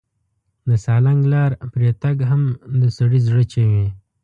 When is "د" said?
0.67-0.69, 2.81-2.83